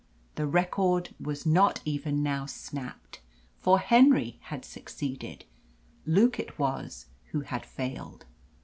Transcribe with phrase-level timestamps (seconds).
[0.33, 3.21] The record was not even now snapped
[3.59, 5.45] for Henry had succeeded,
[6.07, 8.25] Luke it was who had failed.